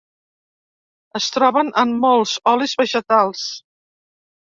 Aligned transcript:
Es 1.19 1.27
troben 1.35 1.71
en 1.83 1.93
molts 2.07 2.35
olis 2.55 2.77
vegetals. 2.83 3.49